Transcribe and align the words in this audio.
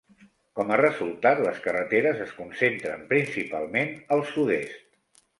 Com 0.59 0.71
a 0.75 0.77
resultat, 0.79 1.41
les 1.47 1.59
carreteres 1.65 2.23
es 2.25 2.31
concentren 2.37 3.03
principalment 3.11 3.93
al 4.17 4.25
sud-est. 4.31 4.81